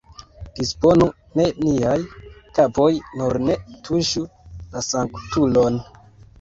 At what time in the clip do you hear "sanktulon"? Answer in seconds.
4.91-5.83